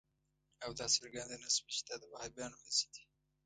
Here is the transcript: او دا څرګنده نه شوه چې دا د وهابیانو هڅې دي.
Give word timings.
او 0.63 0.71
دا 0.79 0.85
څرګنده 0.95 1.35
نه 1.43 1.49
شوه 1.55 1.69
چې 1.75 1.81
دا 1.87 1.95
د 2.01 2.03
وهابیانو 2.11 2.61
هڅې 2.63 2.87
دي. 2.93 3.03